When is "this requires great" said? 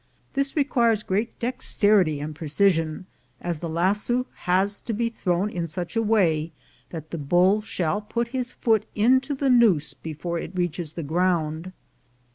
0.33-1.37